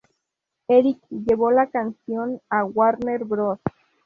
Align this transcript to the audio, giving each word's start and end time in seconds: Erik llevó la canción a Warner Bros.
Erik 0.67 0.99
llevó 1.11 1.51
la 1.51 1.69
canción 1.69 2.41
a 2.49 2.65
Warner 2.65 3.23
Bros. 3.23 3.59